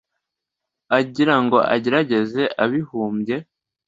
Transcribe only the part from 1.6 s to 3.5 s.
agerageze abibumbye